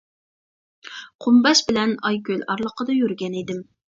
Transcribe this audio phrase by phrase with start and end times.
[1.25, 3.63] قۇمباش بىلەن ئايكۆل ئارىلىقىدا يۈرگەن ئىدىم.